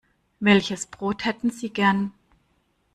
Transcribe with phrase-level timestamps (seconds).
[0.39, 2.11] Welches Brot hätten Sie gern?